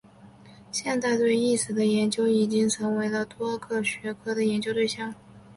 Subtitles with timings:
[0.71, 5.13] 现代对意识的研究已经成为了多个学科的研究对象。